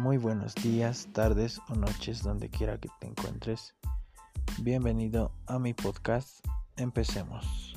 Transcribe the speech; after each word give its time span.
Muy 0.00 0.16
buenos 0.16 0.54
días, 0.54 1.08
tardes 1.12 1.60
o 1.68 1.74
noches 1.74 2.22
donde 2.22 2.48
quiera 2.48 2.78
que 2.78 2.88
te 3.00 3.06
encuentres. 3.06 3.74
Bienvenido 4.62 5.30
a 5.46 5.58
mi 5.58 5.74
podcast. 5.74 6.42
Empecemos. 6.78 7.74